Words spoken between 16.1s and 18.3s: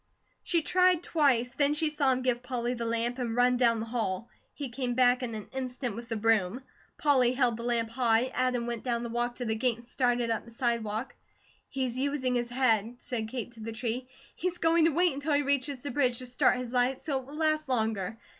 to start his light, so it will last longer.